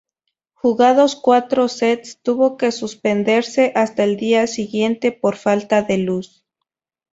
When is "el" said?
4.03-4.17